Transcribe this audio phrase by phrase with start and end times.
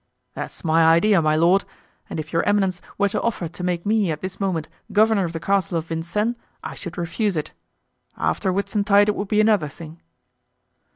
[0.33, 1.63] "That's my idea, my lord;
[2.09, 5.31] and if your eminence were to offer to make me at this moment governor of
[5.33, 7.51] the castle of Vincennes, I should refuse it.
[8.17, 9.99] After Whitsuntide it would be another thing."